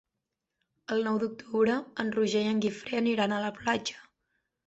El 0.95 1.03
nou 1.07 1.19
d'octubre 1.23 1.75
en 2.03 2.09
Roger 2.17 2.43
i 2.47 2.49
en 2.53 2.63
Guifré 2.65 2.97
aniran 3.01 3.35
a 3.37 3.43
la 3.47 3.55
platja. 3.59 4.01